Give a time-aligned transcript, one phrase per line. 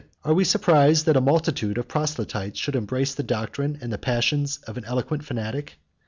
[0.23, 4.57] Are we surprised that a multitude of proselytes should embrace the doctrine and the passions
[4.65, 5.77] of an eloquent fanatic?